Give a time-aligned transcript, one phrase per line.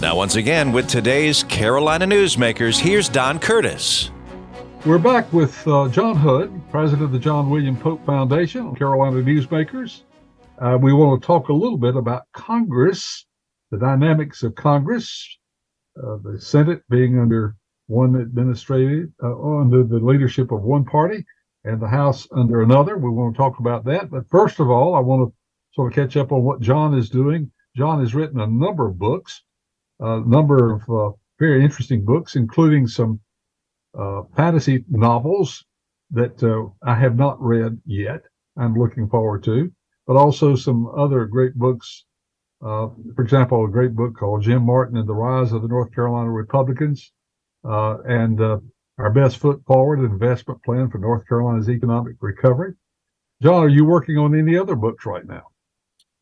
[0.00, 4.12] Now, once again, with today's Carolina Newsmakers, here's Don Curtis.
[4.86, 10.02] We're back with uh, John Hood, president of the John William Pope Foundation, Carolina Newsmakers.
[10.60, 13.26] Uh, we want to talk a little bit about Congress,
[13.72, 15.36] the dynamics of Congress,
[16.00, 17.56] uh, the Senate being under
[17.88, 21.24] one administrative, uh, under the leadership of one party,
[21.64, 22.96] and the House under another.
[22.96, 24.10] We want to talk about that.
[24.10, 25.34] But first of all, I want to
[25.74, 27.50] sort of catch up on what John is doing.
[27.76, 29.42] John has written a number of books,
[30.00, 33.20] a number of uh, very interesting books, including some
[33.98, 35.64] uh, fantasy novels
[36.10, 38.22] that uh, I have not read yet.
[38.56, 39.70] I'm looking forward to,
[40.06, 42.04] but also some other great books.
[42.60, 45.94] Uh, for example, a great book called Jim Martin and the Rise of the North
[45.94, 47.12] Carolina Republicans,
[47.64, 48.58] uh, and uh,
[48.98, 52.74] Our Best Foot Forward Investment Plan for North Carolina's Economic Recovery.
[53.42, 55.44] John, are you working on any other books right now?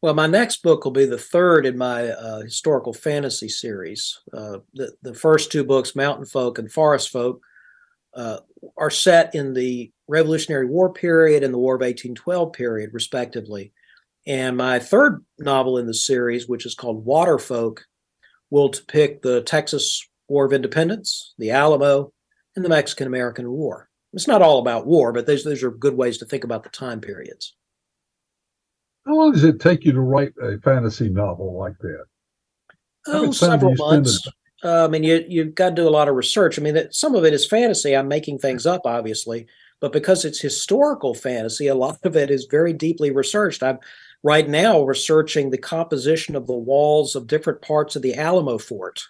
[0.03, 4.19] Well, my next book will be the third in my uh, historical fantasy series.
[4.33, 7.41] Uh, the, the first two books, Mountain Folk and Forest Folk,
[8.15, 8.39] uh,
[8.77, 13.73] are set in the Revolutionary War period and the War of 1812 period, respectively.
[14.27, 17.85] And my third novel in the series, which is called Water Folk,
[18.51, 22.13] will depict the Texas War of Independence, the Alamo,
[22.55, 23.89] and the Mexican American War.
[24.13, 26.71] It's not all about war, but those, those are good ways to think about the
[26.71, 27.55] time periods.
[29.07, 32.05] How long does it take you to write a fantasy novel like that?
[33.07, 34.27] Oh, several months.
[34.63, 36.59] Um, I mean, you you've got to do a lot of research.
[36.59, 37.95] I mean, that, some of it is fantasy.
[37.95, 39.47] I'm making things up, obviously,
[39.81, 43.63] but because it's historical fantasy, a lot of it is very deeply researched.
[43.63, 43.79] I'm
[44.23, 49.01] right now researching the composition of the walls of different parts of the Alamo Fort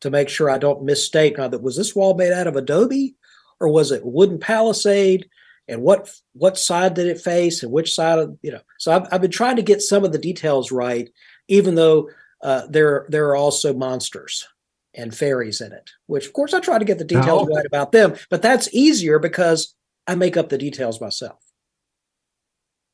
[0.00, 1.38] to make sure I don't misstate.
[1.38, 3.14] Now, that was this wall made out of adobe,
[3.60, 5.26] or was it wooden palisade?
[5.68, 8.60] And what what side did it face, and which side of you know?
[8.78, 11.10] So I've, I've been trying to get some of the details right,
[11.48, 12.08] even though
[12.42, 14.46] uh, there there are also monsters
[14.94, 17.92] and fairies in it, which of course I try to get the details right about
[17.92, 19.74] them, but that's easier because
[20.06, 21.38] I make up the details myself.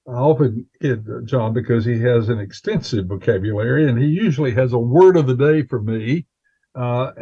[0.07, 4.79] I often kid John because he has an extensive vocabulary and he usually has a
[4.79, 6.27] word of the day for me.
[6.75, 7.13] Uh,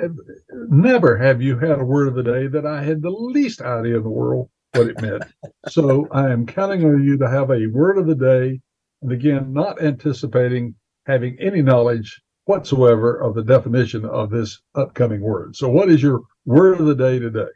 [0.69, 3.99] never have you had a word of the day that I had the least idea
[3.99, 5.25] in the world what it meant.
[5.69, 8.61] so I am counting on you to have a word of the day.
[9.03, 10.75] And again, not anticipating
[11.07, 15.57] having any knowledge whatsoever of the definition of this upcoming word.
[15.57, 17.51] So, what is your word of the day today?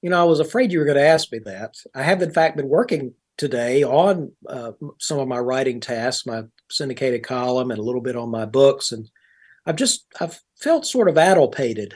[0.00, 1.74] You know, I was afraid you were going to ask me that.
[1.94, 6.42] I have, in fact, been working today on uh, some of my writing tasks, my
[6.70, 9.08] syndicated column, and a little bit on my books, and
[9.66, 11.94] I've just I've felt sort of addlepated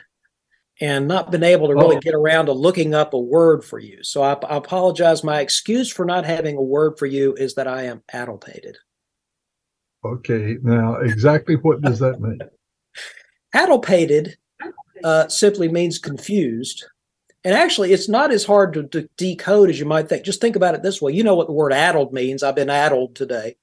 [0.81, 2.01] and not been able to really oh.
[2.01, 4.03] get around to looking up a word for you.
[4.03, 5.25] So I, I apologize.
[5.25, 8.77] My excuse for not having a word for you is that I am addlepated.
[10.05, 12.39] Okay, now exactly what does that mean?
[13.55, 14.37] Addlepated
[15.03, 16.85] uh, simply means confused.
[17.43, 20.25] And actually, it's not as hard to, to, decode as you might think.
[20.25, 21.13] Just think about it this way.
[21.13, 22.43] You know what the word addled means.
[22.43, 23.57] I've been addled today.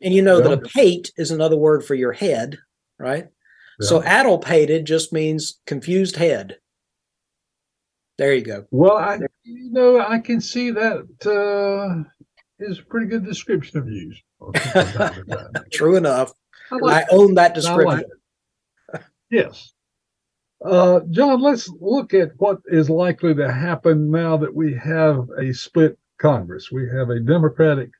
[0.00, 2.58] And you know that a pate is another word for your head,
[2.98, 3.26] right?
[3.80, 3.88] Yeah.
[3.88, 6.58] So addlepated just means confused head.
[8.18, 8.66] There you go.
[8.70, 12.08] Well, I you know I can see that uh,
[12.58, 14.14] is a pretty good description of you.
[15.72, 16.32] True enough.
[16.70, 18.04] I, like I own that description.
[18.92, 19.72] Like yes.
[20.64, 25.52] Uh, John, let's look at what is likely to happen now that we have a
[25.52, 26.72] split Congress.
[26.72, 27.90] We have a Democratic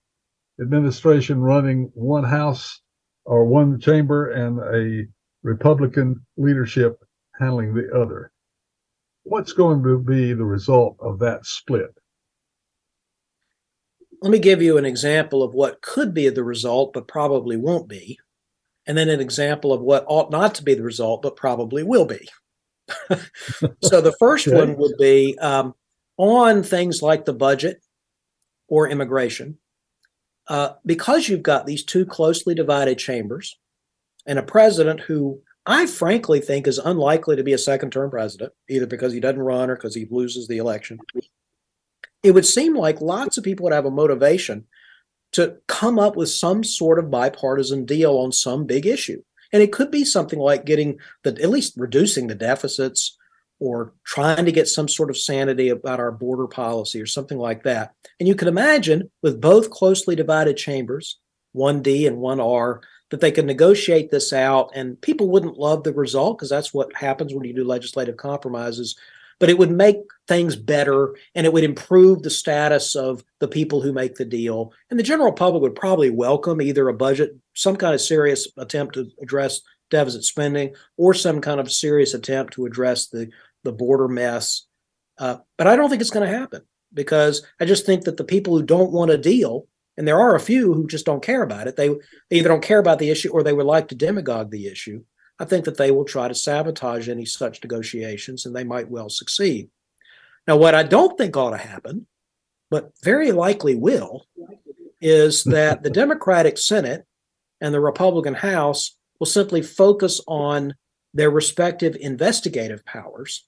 [0.61, 2.81] administration running one House
[3.27, 5.07] or one chamber and a
[5.43, 6.99] Republican leadership
[7.39, 8.31] handling the other.
[9.25, 11.91] What's going to be the result of that split?
[14.23, 17.89] Let me give you an example of what could be the result, but probably won't
[17.89, 18.19] be.
[18.87, 22.07] And then an example of what ought not to be the result, but probably will
[22.07, 22.29] be.
[23.83, 24.57] so the first okay.
[24.57, 25.75] one would be um,
[26.17, 27.83] on things like the budget
[28.69, 29.59] or immigration.
[30.49, 33.59] Uh, because you've got these two closely divided chambers
[34.27, 38.53] and a president who I frankly think is unlikely to be a second term president,
[38.69, 40.99] either because he doesn't run or because he loses the election
[42.27, 44.65] it would seem like lots of people would have a motivation
[45.33, 49.23] to come up with some sort of bipartisan deal on some big issue.
[49.53, 53.17] And it could be something like getting the at least reducing the deficits
[53.61, 57.63] or trying to get some sort of sanity about our border policy or something like
[57.63, 57.93] that.
[58.19, 61.21] And you can imagine with both closely divided chambers,
[61.55, 62.81] 1D and 1R,
[63.11, 66.95] that they could negotiate this out and people wouldn't love the result because that's what
[66.95, 68.97] happens when you do legislative compromises
[69.39, 69.97] but it would make
[70.29, 74.73] things better and it would improve the status of the people who make the deal.
[74.91, 78.95] And the general public would probably welcome either a budget, some kind of serious attempt
[78.95, 79.61] to address
[79.91, 83.31] deficit spending or some kind of serious attempt to address the
[83.63, 84.67] the border mess.
[85.19, 86.63] Uh, but I don't think it's going to happen
[86.95, 90.34] because I just think that the people who don't want a deal, and there are
[90.34, 93.10] a few who just don't care about it, they, they either don't care about the
[93.10, 95.03] issue or they would like to demagogue the issue.
[95.39, 99.09] I think that they will try to sabotage any such negotiations and they might well
[99.09, 99.71] succeed.
[100.47, 102.07] Now, what I don't think ought to happen,
[102.71, 104.27] but very likely will,
[105.01, 107.07] is that the Democratic Senate
[107.60, 110.75] and the Republican House will simply focus on
[111.15, 113.47] their respective investigative powers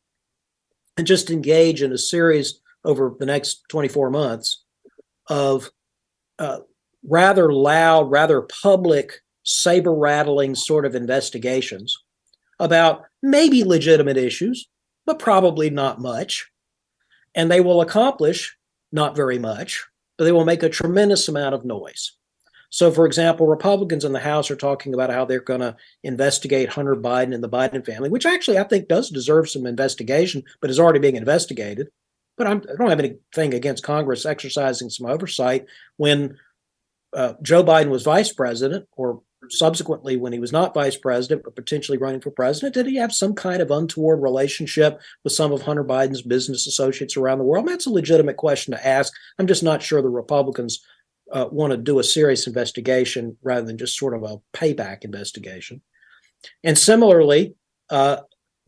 [0.96, 4.64] and just engage in a series over the next 24 months
[5.28, 5.70] of
[6.38, 6.58] uh,
[7.06, 11.96] rather loud, rather public, saber rattling sort of investigations
[12.60, 14.68] about maybe legitimate issues,
[15.06, 16.50] but probably not much.
[17.34, 18.56] And they will accomplish
[18.92, 19.86] not very much,
[20.16, 22.12] but they will make a tremendous amount of noise.
[22.70, 26.68] So, for example, Republicans in the House are talking about how they're going to investigate
[26.68, 30.68] Hunter Biden and the Biden family, which actually I think does deserve some investigation, but
[30.68, 31.88] is already being investigated.
[32.38, 36.38] But I'm, I do not have anything against Congress exercising some oversight when
[37.14, 41.54] uh, Joe Biden was vice president, or subsequently when he was not vice president but
[41.54, 42.74] potentially running for president.
[42.74, 47.16] Did he have some kind of untoward relationship with some of Hunter Biden's business associates
[47.16, 47.64] around the world?
[47.64, 49.12] And that's a legitimate question to ask.
[49.38, 50.84] I'm just not sure the Republicans
[51.32, 55.82] uh, want to do a serious investigation rather than just sort of a payback investigation.
[56.64, 57.54] And similarly,
[57.90, 58.18] uh,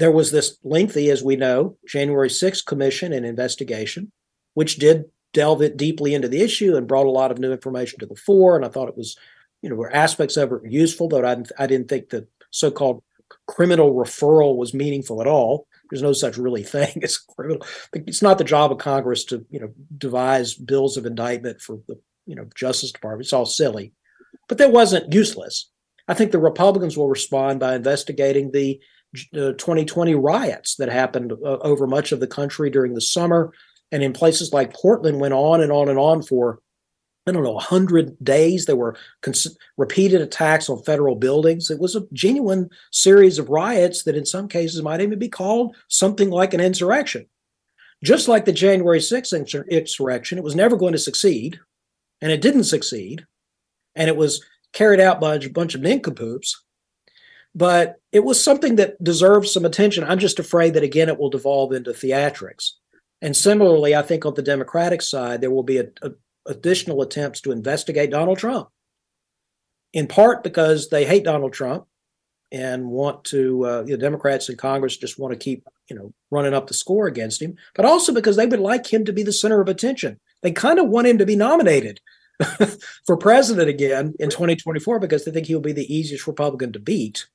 [0.01, 4.11] there was this lengthy, as we know, January 6th commission and investigation,
[4.55, 5.05] which did
[5.35, 8.17] delve it deeply into the issue and brought a lot of new information to the
[8.17, 8.57] fore.
[8.57, 9.17] And I thought it was,
[9.61, 13.03] you know, were aspects of it useful, though I, I didn't think the so-called
[13.47, 15.67] criminal referral was meaningful at all.
[15.91, 17.65] There's no such really thing as criminal.
[17.93, 22.01] It's not the job of Congress to, you know, devise bills of indictment for the
[22.27, 23.27] you know Justice Department.
[23.27, 23.93] It's all silly,
[24.49, 25.69] but that wasn't useless.
[26.09, 28.81] I think the Republicans will respond by investigating the
[29.35, 33.53] uh, 2020 riots that happened uh, over much of the country during the summer,
[33.93, 36.61] and in places like Portland went on and on and on for
[37.27, 38.65] I don't know, 100 days.
[38.65, 41.71] There were cons- repeated attacks on federal buildings.
[41.71, 45.77] It was a genuine series of riots that, in some cases, might even be called
[45.89, 47.27] something like an insurrection.
[48.03, 51.61] Just like the January 6th insurrection, it was never going to succeed
[52.21, 53.27] and it didn't succeed,
[53.95, 56.65] and it was carried out by a bunch of nincompoops.
[57.55, 60.05] But it was something that deserves some attention.
[60.05, 62.73] I'm just afraid that again it will devolve into theatrics.
[63.23, 66.13] And similarly, I think on the Democratic side there will be a, a,
[66.47, 68.69] additional attempts to investigate Donald Trump,
[69.93, 71.87] in part because they hate Donald Trump
[72.53, 73.65] and want to.
[73.65, 77.07] Uh, the Democrats in Congress just want to keep you know running up the score
[77.07, 80.19] against him, but also because they would like him to be the center of attention.
[80.43, 82.01] They kind of want him to be nominated
[83.07, 87.27] for president again in 2024 because they think he'll be the easiest Republican to beat.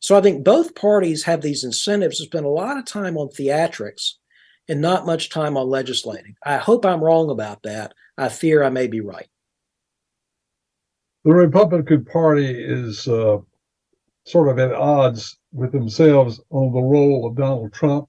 [0.00, 3.28] So I think both parties have these incentives to spend a lot of time on
[3.28, 4.14] theatrics
[4.68, 6.34] and not much time on legislating.
[6.44, 7.92] I hope I'm wrong about that.
[8.16, 9.28] I fear I may be right.
[11.24, 13.38] The Republican Party is uh,
[14.24, 18.08] sort of at odds with themselves on the role of Donald Trump.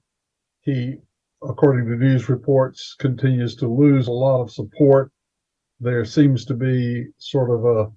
[0.62, 0.96] He
[1.44, 5.10] according to news reports, continues to lose a lot of support.
[5.80, 7.92] There seems to be sort of a, a,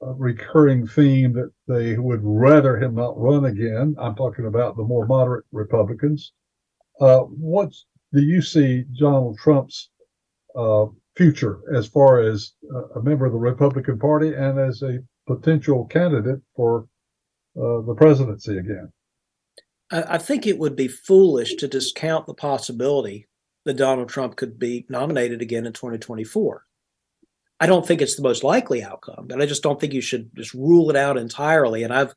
[0.00, 3.94] recurring theme that they would rather him not run again.
[3.98, 6.32] I'm talking about the more moderate Republicans.
[7.00, 7.72] Uh, what
[8.12, 9.90] do you see Donald Trump's
[10.56, 10.86] uh,
[11.16, 12.52] future as far as
[12.96, 16.86] a member of the Republican Party and as a potential candidate for
[17.56, 18.92] uh, the presidency again?
[19.92, 23.26] I, think it would be foolish to discount the possibility
[23.64, 26.64] that Donald Trump could be nominated again in 2024.
[27.60, 30.34] I don't think it's the most likely outcome, but I just don't think you should
[30.34, 31.82] just rule it out entirely.
[31.82, 32.14] And I've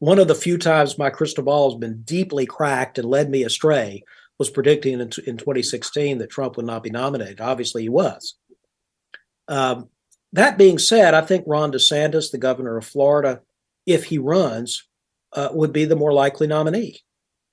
[0.00, 3.44] one of the few times my crystal ball has been deeply cracked and led me
[3.44, 4.04] astray
[4.38, 7.40] was predicting in, in 2016 that Trump would not be nominated.
[7.40, 8.36] Obviously, he was.
[9.48, 9.88] Um,
[10.32, 13.40] that being said, I think Ron DeSantis, the governor of Florida,
[13.86, 14.88] if he runs,
[15.32, 17.00] uh, would be the more likely nominee.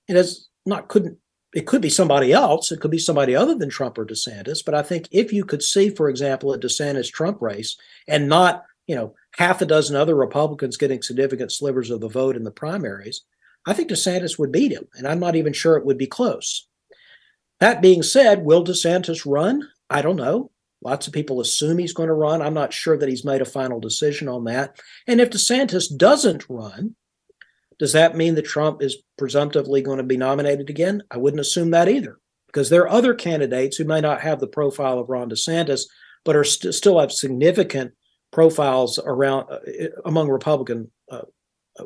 [0.07, 1.17] And It is not couldn't
[1.53, 2.71] it could be somebody else.
[2.71, 4.63] It could be somebody other than Trump or DeSantis.
[4.63, 7.77] But I think if you could see, for example, a DeSantis Trump race
[8.07, 12.35] and not, you know, half a dozen other Republicans getting significant slivers of the vote
[12.35, 13.21] in the primaries,
[13.65, 14.87] I think DeSantis would beat him.
[14.93, 16.67] And I'm not even sure it would be close.
[17.59, 19.67] That being said, will DeSantis run?
[19.89, 20.51] I don't know.
[20.81, 22.41] Lots of people assume he's going to run.
[22.41, 24.79] I'm not sure that he's made a final decision on that.
[25.07, 26.95] And if DeSantis doesn't run,
[27.79, 31.01] does that mean that Trump is presumptively going to be nominated again?
[31.09, 34.47] I wouldn't assume that either, because there are other candidates who may not have the
[34.47, 35.83] profile of Ron DeSantis,
[36.25, 37.93] but are st- still have significant
[38.31, 39.59] profiles around uh,
[40.05, 41.21] among Republican uh,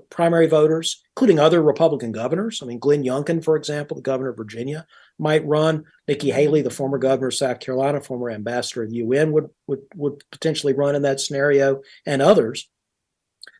[0.09, 2.61] primary voters, including other Republican governors.
[2.61, 4.85] I mean, Glenn Youngkin, for example, the governor of Virginia,
[5.19, 5.85] might run.
[6.07, 9.81] Nikki Haley, the former governor of South Carolina, former ambassador of the UN, would would
[9.95, 12.69] would potentially run in that scenario, and others.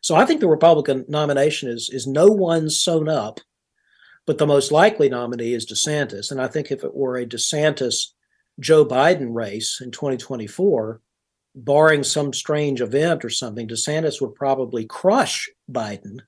[0.04, 3.40] So I think the Republican nomination is is no one sewn up,
[4.26, 6.30] but the most likely nominee is DeSantis.
[6.30, 8.08] And I think if it were a DeSantis
[8.60, 11.00] Joe Biden race in 2024,
[11.54, 16.18] barring some strange event or something, DeSantis would probably crush Biden,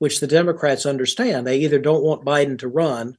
[0.00, 1.46] which the Democrats understand.
[1.46, 3.16] They either don't want Biden to run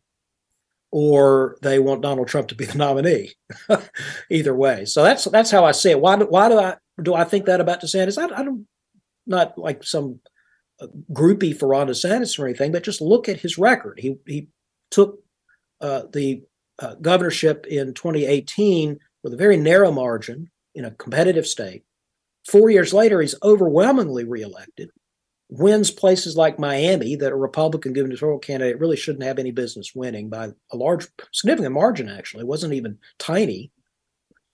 [0.91, 3.31] or they want Donald Trump to be the nominee.
[4.29, 4.86] either way.
[4.86, 6.00] So that's that's how I see it.
[6.00, 8.19] Why do, why do I do I think that about DeSantis?
[8.19, 8.67] I, I don't
[9.29, 10.19] not like some
[10.81, 14.00] uh, groupie for Ron DeSantis or anything, but just look at his record.
[14.00, 14.48] He he
[14.91, 15.19] took
[15.81, 16.43] uh, the
[16.79, 21.83] uh, governorship in 2018 with a very narrow margin in a competitive state.
[22.48, 24.89] Four years later, he's overwhelmingly reelected,
[25.50, 30.29] wins places like Miami that a Republican gubernatorial candidate really shouldn't have any business winning
[30.29, 32.41] by a large, significant margin, actually.
[32.41, 33.71] It wasn't even tiny.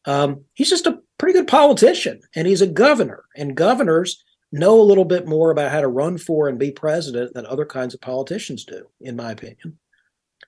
[0.05, 4.24] Um, he's just a pretty good politician, and he's a governor, and governors
[4.59, 7.65] know a little bit more about how to run for and be president than other
[7.65, 9.77] kinds of politicians do, in my opinion.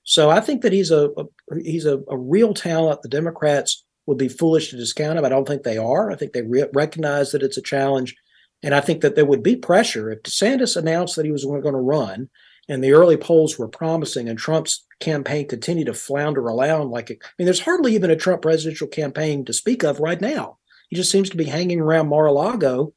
[0.04, 1.26] So I think that he's a, a
[1.62, 3.02] he's a, a, real talent.
[3.02, 5.26] The Democrats would be foolish to discount him.
[5.26, 6.12] I don't think they are.
[6.12, 8.16] I think they re- recognize that it's a challenge,
[8.64, 11.64] and I think that there would be pressure if DeSantis announced that he was going
[11.64, 12.30] to run,
[12.70, 17.20] and the early polls were promising, and Trump's campaign continued to flounder around like it.
[17.22, 20.58] I mean, there's hardly even a Trump presidential campaign to speak of right now.
[20.90, 22.94] He just seems to be hanging around Mar-a-Lago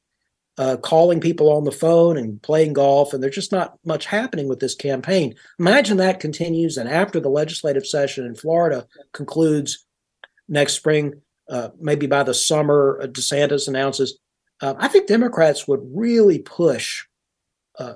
[0.61, 4.47] uh, calling people on the phone and playing golf, and there's just not much happening
[4.47, 5.35] with this campaign.
[5.59, 9.87] Imagine that continues, and after the legislative session in Florida concludes
[10.49, 11.15] next spring,
[11.49, 14.19] uh, maybe by the summer, uh, DeSantis announces.
[14.61, 17.07] Uh, I think Democrats would really push
[17.79, 17.95] uh,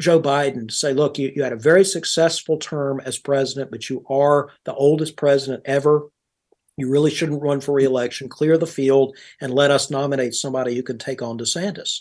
[0.00, 3.90] Joe Biden to say, look, you, you had a very successful term as president, but
[3.90, 6.08] you are the oldest president ever
[6.76, 8.28] you really shouldn't run for reelection.
[8.28, 12.00] Clear the field and let us nominate somebody who can take on DeSantis.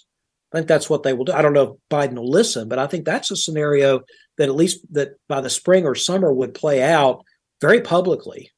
[0.52, 1.34] I think that's what they will do.
[1.34, 4.02] I don't know if Biden will listen, but I think that's a scenario
[4.38, 7.26] that at least that by the spring or summer would play out
[7.62, 8.52] very publicly.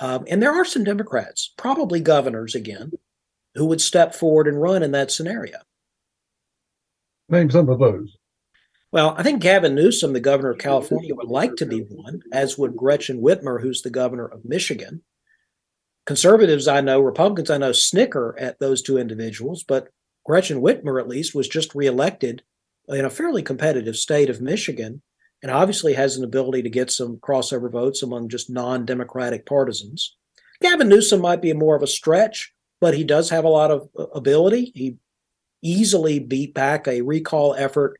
[0.00, 2.92] Um, and there are some Democrats, probably governors again,
[3.54, 5.58] who would step forward and run in that scenario.
[7.28, 8.16] Name some of those.
[8.90, 12.58] Well, I think Gavin Newsom, the governor of California, would like to be one, as
[12.58, 15.02] would Gretchen Whitmer, who's the governor of Michigan
[16.06, 19.88] conservatives I know, Republicans I know, snicker at those two individuals, but
[20.24, 22.42] Gretchen Whitmer, at least, was just reelected
[22.88, 25.02] in a fairly competitive state of Michigan
[25.42, 30.16] and obviously has an ability to get some crossover votes among just non Democratic partisans.
[30.60, 33.88] Gavin Newsom might be more of a stretch, but he does have a lot of
[33.98, 34.70] uh, ability.
[34.74, 34.96] He
[35.62, 37.98] easily beat back a recall effort.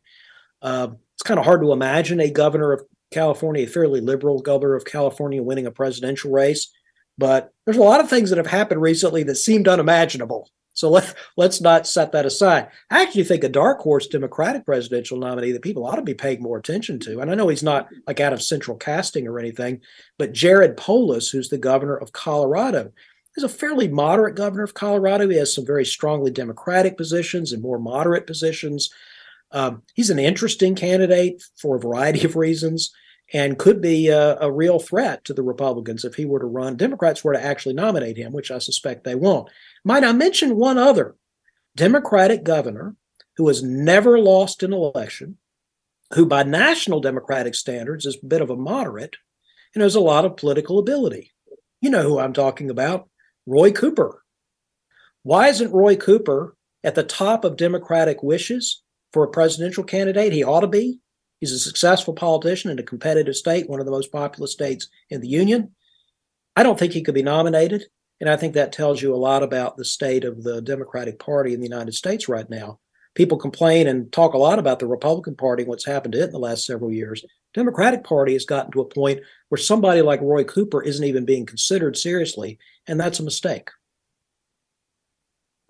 [0.60, 2.82] Uh, it's kind of hard to imagine a governor of
[3.12, 6.70] California, a fairly liberal governor of California, winning a presidential race
[7.18, 10.48] but there's a lot of things that have happened recently that seemed unimaginable.
[10.74, 12.68] So let, let's not set that aside.
[12.90, 16.42] I actually think a dark horse Democratic presidential nominee that people ought to be paying
[16.42, 19.80] more attention to, and I know he's not like out of central casting or anything,
[20.18, 22.92] but Jared Polis, who's the governor of Colorado,
[23.36, 25.28] is a fairly moderate governor of Colorado.
[25.28, 28.90] He has some very strongly Democratic positions and more moderate positions.
[29.52, 32.92] Um, he's an interesting candidate for a variety of reasons
[33.32, 36.76] and could be a, a, real threat to the Republicans if he were to run.
[36.76, 39.48] Democrats were to actually nominate him, which I suspect they won't.
[39.84, 41.16] Might I mention one other
[41.74, 42.94] Democratic governor
[43.36, 45.38] who has never lost an election,
[46.14, 49.16] who by national Democratic standards is a bit of a moderate
[49.74, 51.32] and has a lot of political ability.
[51.80, 53.08] You know who I'm talking about
[53.46, 54.22] Roy Cooper.
[55.22, 60.32] Why isn't Roy Cooper at the top of Democratic wishes for a presidential candidate?
[60.32, 61.00] He ought to be.
[61.42, 65.20] He's a successful politician in a competitive state, one of the most populous states in
[65.20, 65.72] the union.
[66.54, 67.86] I don't think he could be nominated.
[68.20, 71.52] And I think that tells you a lot about the state of the Democratic Party
[71.52, 72.78] in the United States right now.
[73.16, 76.26] People complain and talk a lot about the Republican Party and what's happened to it
[76.26, 77.24] in the last several years.
[77.54, 79.18] Democratic Party has gotten to a point
[79.48, 82.56] where somebody like Roy Cooper isn't even being considered seriously,
[82.86, 83.68] and that's a mistake.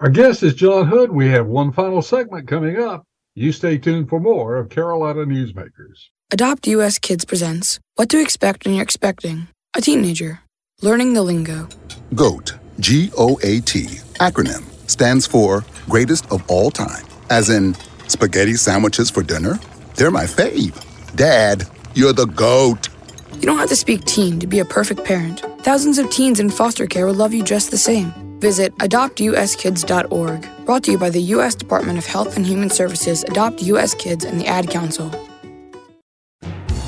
[0.00, 1.10] Our guest is John Hood.
[1.10, 3.06] We have one final segment coming up.
[3.34, 6.10] You stay tuned for more of Carolina Newsmakers.
[6.30, 10.40] Adopt US Kids presents What to Expect When You're Expecting a Teenager.
[10.82, 11.66] Learning the Lingo.
[12.14, 13.84] GOAT, G O A T,
[14.20, 17.06] acronym, stands for Greatest of All Time.
[17.30, 17.74] As in,
[18.06, 19.58] spaghetti sandwiches for dinner?
[19.94, 20.76] They're my fave.
[21.16, 22.90] Dad, you're the GOAT.
[23.36, 25.40] You don't have to speak teen to be a perfect parent.
[25.60, 28.12] Thousands of teens in foster care will love you just the same.
[28.42, 31.54] Visit adoptuskids.org Brought to you by the U.S.
[31.54, 33.94] Department of Health and Human Services, Adopt U.S.
[33.94, 35.10] Kids, and the Ad Council.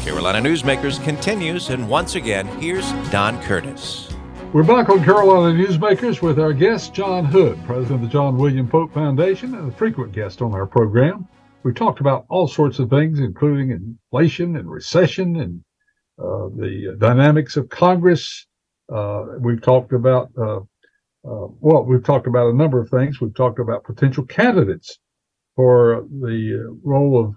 [0.02, 4.08] Carolina Newsmakers continues, and once again, here's Don Curtis.
[4.52, 8.68] We're back on Carolina Newsmakers with our guest, John Hood, president of the John William
[8.68, 11.28] Pope Foundation, and a frequent guest on our program.
[11.62, 15.64] We've talked about all sorts of things, including inflation and recession and
[16.18, 18.44] uh, the dynamics of Congress.
[18.92, 20.60] Uh, we've talked about uh,
[21.24, 23.20] uh, well, we've talked about a number of things.
[23.20, 24.98] We've talked about potential candidates
[25.56, 27.34] for the uh, role of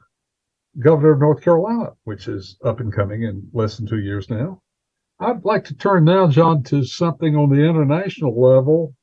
[0.80, 4.62] governor of North Carolina, which is up and coming in less than two years now.
[5.20, 8.94] I'd like to turn now, John, to something on the international level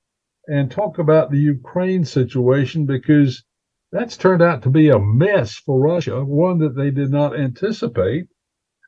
[0.46, 3.42] and talk about the Ukraine situation because
[3.90, 8.26] that's turned out to be a mess for Russia, one that they did not anticipate.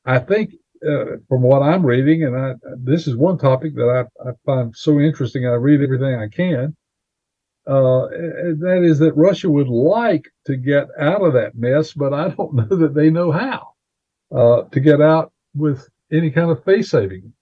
[0.05, 0.53] I think
[0.87, 4.75] uh, from what I'm reading, and I, this is one topic that I, I find
[4.77, 5.47] so interesting.
[5.47, 6.77] I read everything I can.
[7.67, 8.07] Uh,
[8.61, 12.55] that is that Russia would like to get out of that mess, but I don't
[12.71, 13.73] know that they know how
[14.35, 17.33] uh, to get out with any kind of face saving.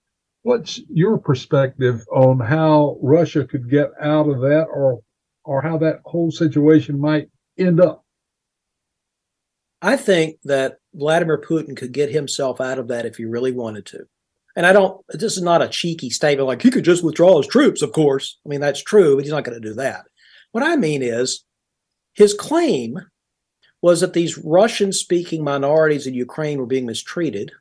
[0.43, 5.01] What's your perspective on how Russia could get out of that, or
[5.43, 8.04] or how that whole situation might end up?
[9.81, 13.85] I think that Vladimir Putin could get himself out of that if he really wanted
[13.87, 14.07] to.
[14.55, 17.47] And I don't, this is not a cheeky statement like he could just withdraw his
[17.47, 18.39] troops, of course.
[18.45, 20.05] I mean, that's true, but he's not going to do that.
[20.53, 21.43] What I mean is
[22.13, 22.99] his claim
[23.81, 27.51] was that these Russian speaking minorities in Ukraine were being mistreated,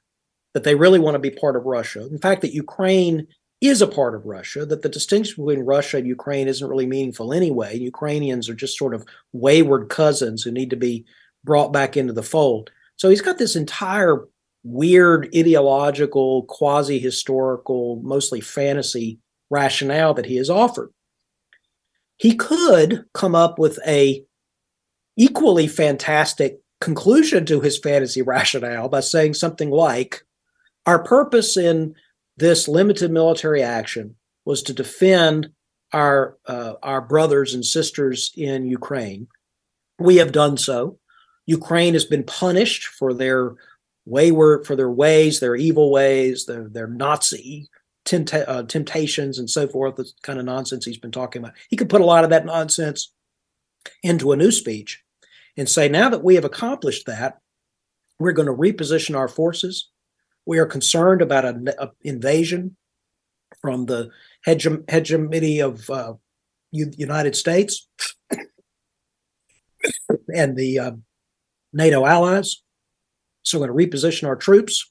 [0.53, 2.07] that they really want to be part of Russia.
[2.07, 3.27] In fact, that Ukraine
[3.61, 7.33] is a part of Russia, that the distinction between Russia and Ukraine isn't really meaningful
[7.33, 7.77] anyway.
[7.77, 11.05] Ukrainians are just sort of wayward cousins who need to be
[11.45, 12.71] brought back into the fold.
[12.97, 14.25] So he's got this entire
[14.63, 19.19] weird ideological, quasi historical, mostly fantasy
[19.51, 20.91] rationale that he has offered.
[22.17, 24.25] He could come up with a
[25.17, 30.25] equally fantastic conclusion to his fantasy rationale by saying something like
[30.87, 31.95] our purpose in
[32.37, 35.51] this limited military action was to defend
[35.93, 39.29] our uh, our brothers and sisters in Ukraine.
[39.99, 40.99] We have done so.
[41.47, 43.55] Ukraine has been punished for their
[44.07, 47.69] wayward, for their ways, their evil ways, their their Nazi
[48.13, 49.97] uh, temptations, and so forth.
[49.97, 51.55] The kind of nonsense he's been talking about.
[51.69, 53.13] He could put a lot of that nonsense
[54.03, 55.03] into a new speech
[55.57, 57.39] and say, now that we have accomplished that,
[58.19, 59.91] we're going to reposition our forces.
[60.47, 61.69] We are concerned about an
[62.03, 62.77] invasion
[63.61, 64.11] from the
[64.45, 66.15] hegemony of uh,
[66.71, 67.89] United States
[70.35, 70.93] and the uh,
[71.75, 72.63] NATO allies.
[73.43, 74.91] So we're going to reposition our troops.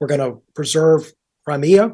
[0.00, 1.12] We're going to preserve
[1.44, 1.92] Crimea.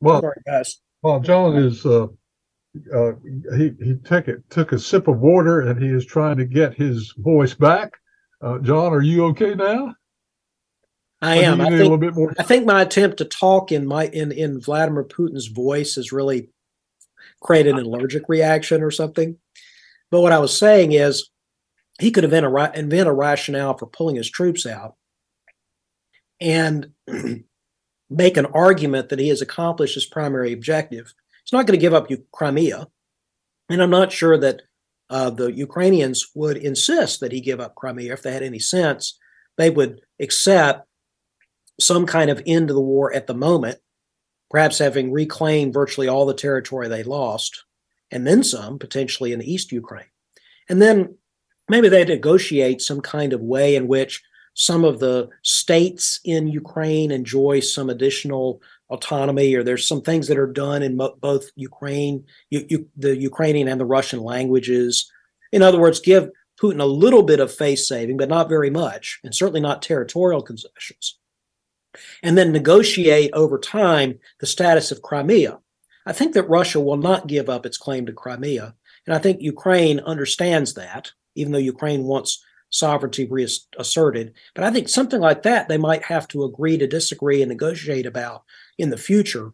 [0.00, 0.78] well, Sorry, guys.
[1.02, 2.06] Well, John is uh,
[2.94, 3.12] uh,
[3.56, 6.74] he he took it took a sip of water and he is trying to get
[6.74, 7.94] his voice back.
[8.40, 9.94] Uh, John, are you okay now?
[11.20, 11.60] I am.
[11.60, 15.96] I think, I think my attempt to talk in my in in Vladimir Putin's voice
[15.96, 16.48] is really
[17.40, 19.36] create an allergic reaction or something.
[20.10, 21.30] But what I was saying is
[21.98, 24.96] he could invent a, invent a rationale for pulling his troops out
[26.40, 26.92] and
[28.10, 31.14] make an argument that he has accomplished his primary objective.
[31.44, 32.88] He's not going to give up Crimea.
[33.68, 34.62] And I'm not sure that
[35.08, 39.18] uh, the Ukrainians would insist that he give up Crimea if they had any sense.
[39.56, 40.86] They would accept
[41.80, 43.78] some kind of end to the war at the moment
[44.52, 47.64] perhaps having reclaimed virtually all the territory they lost,
[48.10, 50.10] and then some, potentially in East Ukraine.
[50.68, 51.16] And then
[51.70, 57.10] maybe they negotiate some kind of way in which some of the states in Ukraine
[57.10, 58.60] enjoy some additional
[58.90, 63.80] autonomy, or there's some things that are done in mo- both Ukraine, the Ukrainian and
[63.80, 65.10] the Russian languages.
[65.50, 66.28] In other words, give
[66.62, 70.42] Putin a little bit of face saving, but not very much, and certainly not territorial
[70.42, 71.16] concessions
[72.22, 75.58] and then negotiate over time the status of Crimea.
[76.06, 78.74] I think that Russia will not give up its claim to Crimea.
[79.06, 84.32] And I think Ukraine understands that, even though Ukraine wants sovereignty reasserted.
[84.54, 88.06] But I think something like that they might have to agree to disagree and negotiate
[88.06, 88.44] about
[88.78, 89.52] in the future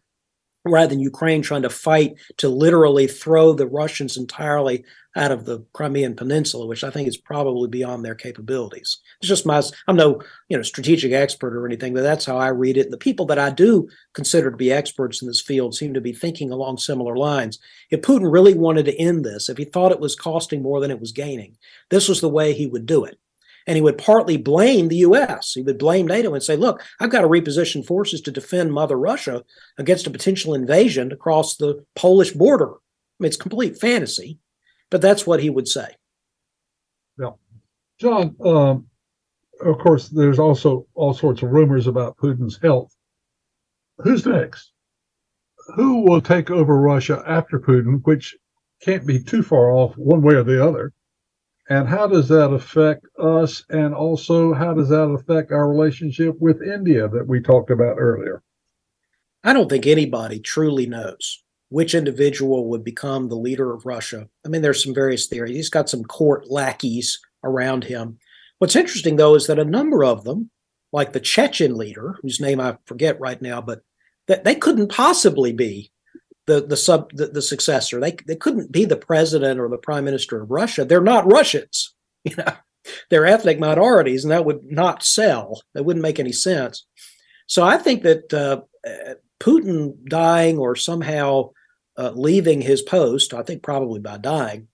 [0.64, 4.85] rather than Ukraine trying to fight to literally throw the Russians entirely
[5.18, 8.98] out of the Crimean Peninsula, which I think is probably beyond their capabilities.
[9.20, 12.48] It's just my I'm no you know strategic expert or anything, but that's how I
[12.48, 12.85] read it.
[12.85, 16.00] And the people that I do consider to be experts in this field seem to
[16.00, 17.59] be thinking along similar lines.
[17.90, 20.92] If Putin really wanted to end this, if he thought it was costing more than
[20.92, 21.57] it was gaining,
[21.90, 23.18] this was the way he would do it.
[23.66, 25.52] And he would partly blame the US.
[25.52, 28.96] He would blame NATO and say, look, I've got to reposition forces to defend Mother
[28.96, 29.44] Russia
[29.76, 32.70] against a potential invasion across the Polish border.
[32.70, 34.38] I mean, it's complete fantasy,
[34.90, 35.94] but that's what he would say.
[37.18, 37.33] Yeah.
[38.01, 38.87] John, um,
[39.61, 42.94] of course, there's also all sorts of rumors about Putin's health.
[43.98, 44.72] Who's next?
[45.74, 48.37] Who will take over Russia after Putin, which
[48.81, 50.92] can't be too far off one way or the other?
[51.68, 53.64] And how does that affect us?
[53.68, 58.42] And also, how does that affect our relationship with India that we talked about earlier?
[59.44, 64.28] I don't think anybody truly knows which individual would become the leader of Russia.
[64.44, 65.57] I mean, there's some various theories.
[65.57, 68.18] He's got some court lackeys around him.
[68.59, 70.50] What's interesting, though, is that a number of them,
[70.92, 73.83] like the Chechen leader, whose name I forget right now, but
[74.26, 75.90] that they couldn't possibly be
[76.46, 78.00] the the sub the, the, successor.
[78.00, 80.85] They they couldn't be the president or the prime minister of Russia.
[80.85, 82.52] They're not Russians, you know.
[83.11, 85.61] They're ethnic minorities, and that would not sell.
[85.74, 86.87] That wouldn't make any sense.
[87.46, 88.62] So I think that uh,
[89.40, 91.50] Putin dying or somehow
[91.98, 94.68] uh, leaving his post, I think probably by dying,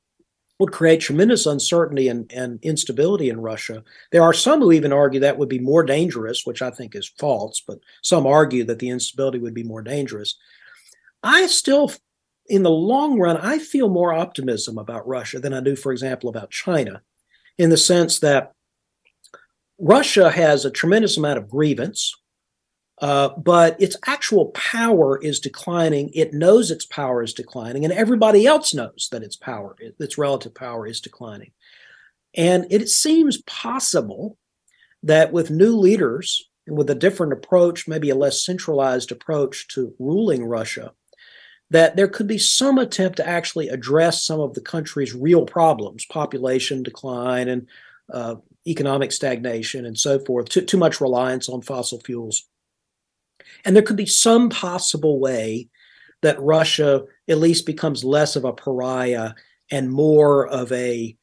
[0.59, 3.83] would create tremendous uncertainty and, and instability in Russia.
[4.13, 7.13] There are some who even argue that would be more dangerous, which I think is
[7.19, 10.37] false, but some argue that the instability would be more dangerous.
[11.23, 11.91] I still,
[12.47, 16.29] in the long run, I feel more optimism about Russia than I do, for example,
[16.29, 17.03] about China,
[17.59, 18.53] in the sense that
[19.79, 22.15] Russia has a tremendous amount of grievance,
[23.01, 26.11] uh, but its actual power is declining.
[26.15, 30.55] It knows its power is declining, and everybody else knows that its power, its relative
[30.55, 31.53] power, is declining.
[32.37, 34.39] And it seems possible
[35.03, 39.95] that with new leaders and with a different approach, maybe a less centralized approach to
[39.99, 40.93] ruling Russia,
[41.71, 46.07] that there could be some attempt to actually address some of the country's real problems
[46.07, 47.67] population decline and
[48.13, 52.49] uh, economic stagnation and so forth, too, too much reliance on fossil fuels.
[53.65, 55.69] And there could be some possible way
[56.23, 59.33] that Russia at least becomes less of a pariah
[59.71, 61.17] and more of a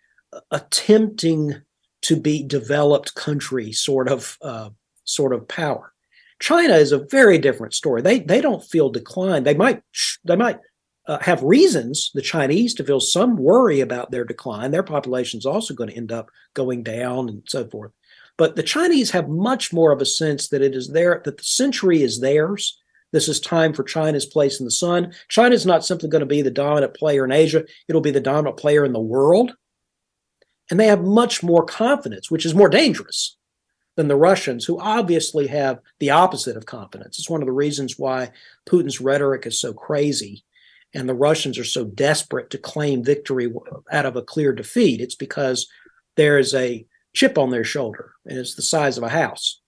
[0.52, 1.62] attempting
[2.02, 4.70] to be developed country sort of uh,
[5.04, 5.94] sort of power.
[6.40, 8.02] China is a very different story.
[8.02, 9.44] They they don't feel decline.
[9.44, 9.84] They might
[10.24, 10.60] they might
[11.08, 14.72] uh, have reasons the Chinese to feel some worry about their decline.
[14.72, 17.92] Their population is also going to end up going down and so forth.
[18.38, 21.44] But the Chinese have much more of a sense that it is there that the
[21.44, 22.78] century is theirs.
[23.12, 25.14] This is time for China's place in the sun.
[25.28, 28.22] China is not simply going to be the dominant player in Asia; it'll be the
[28.22, 29.54] dominant player in the world.
[30.70, 33.36] And they have much more confidence, which is more dangerous
[33.98, 37.20] than the Russians, who obviously have the opposite of confidence.
[37.20, 38.32] It's one of the reasons why
[38.66, 40.46] Putin's rhetoric is so crazy
[40.94, 43.52] and the Russians are so desperate to claim victory
[43.92, 45.02] out of a clear defeat.
[45.02, 45.68] It's because
[46.16, 49.62] there is a chip on their shoulder and it's the size of a house.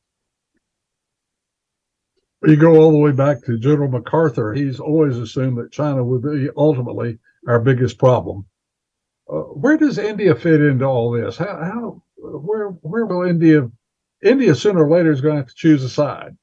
[2.46, 4.54] You go all the way back to General MacArthur.
[4.54, 8.46] He's always assumed that China would be ultimately our biggest problem.
[9.30, 11.38] Uh, where does India fit into all this?
[11.38, 13.70] How, how where where will India
[14.24, 16.38] India sooner or later is going to have to choose a side.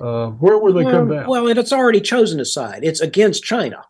[0.00, 1.28] Uh, where will they well, come down?
[1.28, 2.80] Well, and it's already chosen a side.
[2.82, 3.84] It's against China.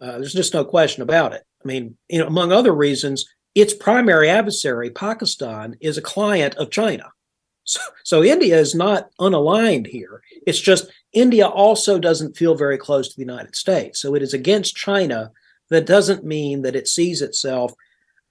[0.00, 1.42] Uh, there's just no question about it.
[1.64, 6.70] I mean, you know, among other reasons, its primary adversary, Pakistan, is a client of
[6.70, 7.10] China.
[7.64, 10.22] So, so India is not unaligned here.
[10.46, 14.00] It's just India also doesn't feel very close to the United States.
[14.00, 15.30] So it is against China.
[15.70, 17.72] That doesn't mean that it sees itself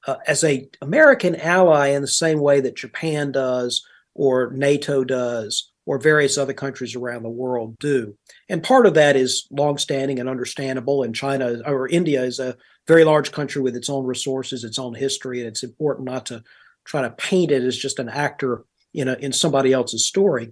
[0.06, 5.72] uh, as a American ally in the same way that Japan does or NATO does,
[5.86, 8.16] or various other countries around the world do.
[8.50, 11.04] And part of that is longstanding and understandable.
[11.04, 14.94] And China or India is a very large country with its own resources, its own
[14.94, 16.44] history, and it's important not to
[16.86, 20.52] try to paint it as just an actor in a, in somebody else's story.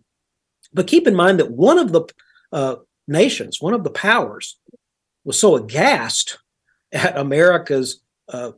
[0.74, 2.04] But keep in mind that one of the
[2.52, 2.76] uh,
[3.08, 4.58] nations, one of the powers,
[5.24, 6.38] was so aghast
[6.92, 8.52] at America's uh,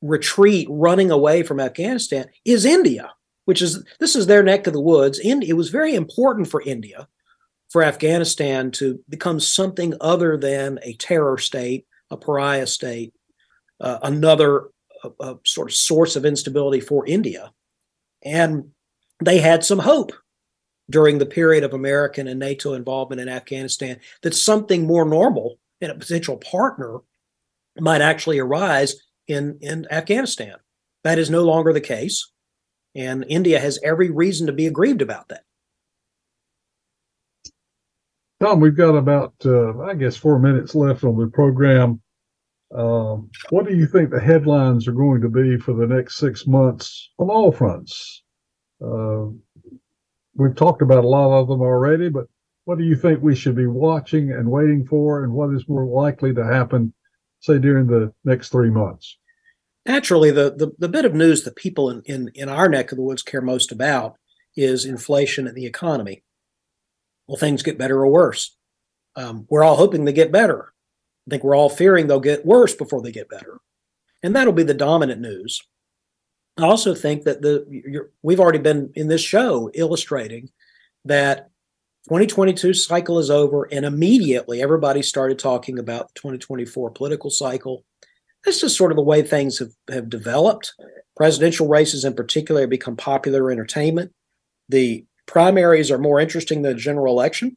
[0.00, 3.12] retreat, running away from Afghanistan, is India
[3.48, 5.18] which is this is their neck of the woods.
[5.20, 7.08] And it was very important for India,
[7.70, 13.12] for Afghanistan to become something other than a terror state, a pariah state,
[13.80, 14.68] uh, another
[15.04, 17.52] uh, uh, sort of source of instability for India.
[18.24, 18.70] And
[19.22, 20.12] they had some hope
[20.90, 25.92] during the period of American and NATO involvement in Afghanistan that something more normal and
[25.92, 26.98] a potential partner
[27.78, 30.56] might actually arise in, in Afghanistan.
[31.04, 32.30] That is no longer the case.
[32.94, 35.44] And India has every reason to be aggrieved about that.
[38.40, 42.00] Tom, we've got about, uh, I guess, four minutes left on the program.
[42.72, 46.46] Um, what do you think the headlines are going to be for the next six
[46.46, 48.22] months on all fronts?
[48.84, 49.26] Uh,
[50.36, 52.26] we've talked about a lot of them already, but
[52.64, 55.86] what do you think we should be watching and waiting for, and what is more
[55.86, 56.92] likely to happen,
[57.40, 59.18] say, during the next three months?
[59.86, 62.96] Naturally, the, the, the bit of news that people in, in, in our neck of
[62.96, 64.16] the woods care most about
[64.54, 66.22] is inflation and the economy.
[67.28, 68.56] Will things get better or worse?
[69.16, 70.72] Um, we're all hoping they get better.
[71.26, 73.58] I think we're all fearing they'll get worse before they get better.
[74.22, 75.62] And that'll be the dominant news.
[76.56, 80.50] I also think that the we've already been in this show illustrating
[81.04, 81.50] that
[82.08, 87.84] 2022 cycle is over and immediately everybody started talking about the 2024 political cycle.
[88.44, 90.74] That's just sort of the way things have, have developed.
[91.16, 94.12] Presidential races in particular have become popular entertainment.
[94.68, 97.56] The primaries are more interesting than the general election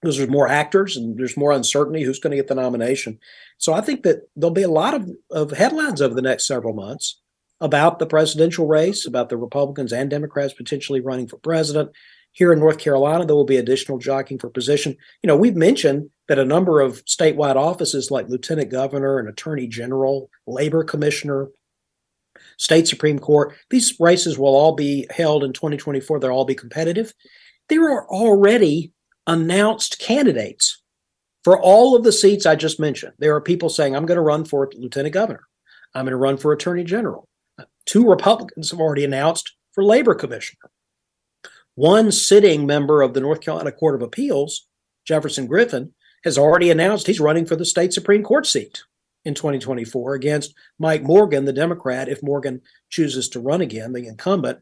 [0.00, 3.18] because there's more actors and there's more uncertainty who's going to get the nomination.
[3.58, 6.72] So I think that there'll be a lot of, of headlines over the next several
[6.72, 7.20] months
[7.60, 11.90] about the presidential race, about the Republicans and Democrats potentially running for president.
[12.30, 14.96] Here in North Carolina, there will be additional jockeying for position.
[15.22, 19.66] You know, we've mentioned that a number of statewide offices like lieutenant governor and attorney
[19.66, 21.48] general, labor commissioner,
[22.58, 26.20] state supreme court, these races will all be held in 2024.
[26.20, 27.14] They'll all be competitive.
[27.68, 28.92] There are already
[29.26, 30.82] announced candidates
[31.44, 33.14] for all of the seats I just mentioned.
[33.18, 35.44] There are people saying, I'm going to run for lieutenant governor.
[35.94, 37.26] I'm going to run for attorney general.
[37.86, 40.70] Two Republicans have already announced for labor commissioner.
[41.74, 44.66] One sitting member of the North Carolina Court of Appeals,
[45.06, 45.94] Jefferson Griffin,
[46.24, 48.82] has already announced he's running for the state Supreme Court seat
[49.28, 54.58] in 2024 against Mike Morgan, the Democrat, if Morgan chooses to run again, the incumbent.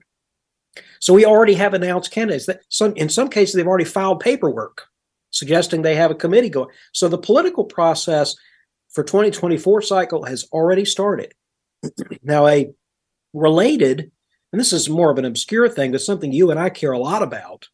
[1.00, 4.88] So we already have announced candidates that some in some cases they've already filed paperwork
[5.30, 6.68] suggesting they have a committee going.
[6.92, 8.34] So the political process
[8.90, 11.32] for 2024 cycle has already started.
[12.22, 12.70] now a
[13.32, 14.10] related,
[14.52, 16.98] and this is more of an obscure thing, but something you and I care a
[16.98, 17.68] lot about,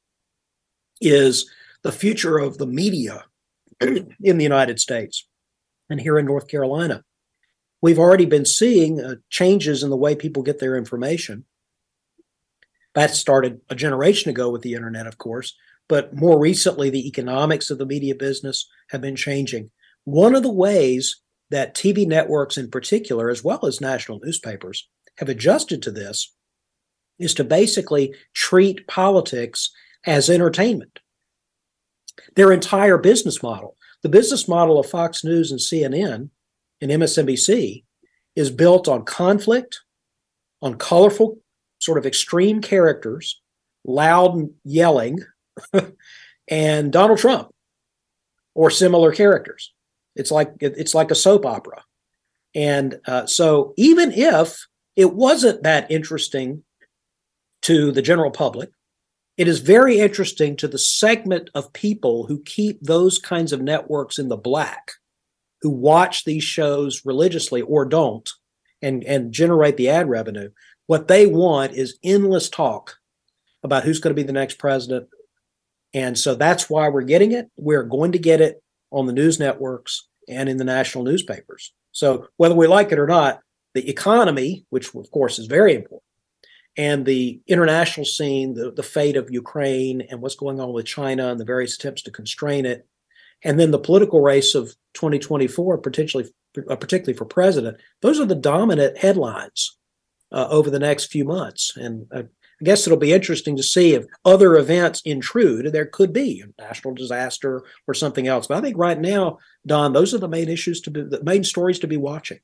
[1.01, 1.51] is
[1.83, 3.25] the future of the media
[3.81, 5.27] in the United States
[5.91, 7.05] and here in North Carolina.
[7.81, 11.45] We've already been seeing uh, changes in the way people get their information.
[12.95, 15.55] That started a generation ago with the internet, of course,
[15.89, 19.71] but more recently, the economics of the media business have been changing.
[20.05, 25.29] One of the ways that TV networks, in particular, as well as national newspapers, have
[25.29, 26.33] adjusted to this
[27.19, 29.71] is to basically treat politics
[30.07, 30.99] as entertainment.
[32.37, 36.31] Their entire business model, the business model of Fox News and CNN
[36.81, 37.85] and MSNBC,
[38.35, 39.81] is built on conflict,
[40.61, 41.39] on colorful
[41.79, 43.41] sort of extreme characters,
[43.85, 45.21] loud yelling,
[46.49, 47.51] and Donald Trump
[48.55, 49.73] or similar characters.
[50.17, 51.83] It's like it's like a soap opera,
[52.55, 56.63] and uh, so even if it wasn't that interesting
[57.63, 58.71] to the general public,
[59.37, 64.19] it is very interesting to the segment of people who keep those kinds of networks
[64.19, 64.93] in the black,
[65.63, 68.31] who watch these shows religiously or don't,
[68.83, 70.51] and and generate the ad revenue.
[70.87, 72.97] What they want is endless talk
[73.63, 75.09] about who's going to be the next president.
[75.95, 77.49] And so that's why we're getting it.
[77.57, 81.73] We're going to get it on the news networks and in the national newspapers.
[81.93, 83.41] So whether we like it or not,
[83.75, 86.03] the economy, which of course is very important,
[86.77, 91.29] and the international scene, the, the fate of Ukraine and what's going on with China
[91.29, 92.87] and the various attempts to constrain it,
[93.45, 96.33] and then the political race of 2024, potentially,
[96.69, 99.77] uh, particularly for president, those are the dominant headlines
[100.31, 101.77] uh, over the next few months.
[101.77, 102.23] And uh,
[102.61, 105.73] I guess it'll be interesting to see if other events intrude.
[105.73, 108.47] There could be a national disaster or something else.
[108.47, 111.43] But I think right now, Don, those are the main issues to be, the main
[111.43, 112.39] stories to be watching.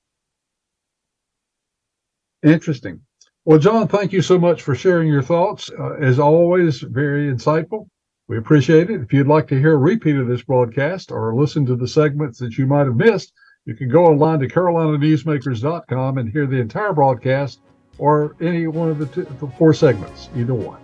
[2.43, 3.03] Interesting.
[3.49, 5.71] Well, John, thank you so much for sharing your thoughts.
[5.71, 7.89] Uh, as always, very insightful.
[8.27, 9.01] We appreciate it.
[9.01, 12.39] If you'd like to hear a repeat of this broadcast or listen to the segments
[12.41, 13.33] that you might have missed,
[13.65, 17.63] you can go online to carolinanewsmakers.com and hear the entire broadcast
[17.97, 20.83] or any one of the, two, the four segments, either one.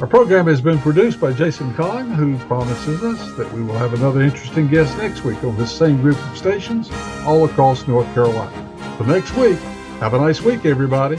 [0.00, 3.92] Our program has been produced by Jason Kahn, who promises us that we will have
[3.92, 6.90] another interesting guest next week on this same group of stations
[7.26, 8.96] all across North Carolina.
[8.96, 9.58] So next week,
[9.98, 11.18] have a nice week, everybody.